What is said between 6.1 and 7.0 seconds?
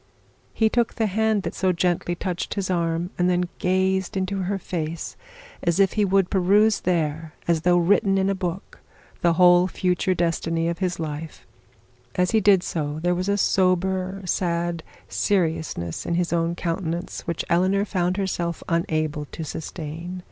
peruse